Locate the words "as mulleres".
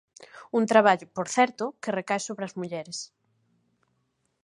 2.47-2.97